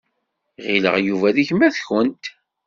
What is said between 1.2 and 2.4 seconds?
d gma-tkent.